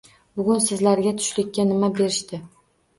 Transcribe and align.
Bugun 0.39 0.63
sizlarga 0.69 1.13
tushlikka 1.21 1.69
nima 1.71 1.95
berishdi? 2.01 2.45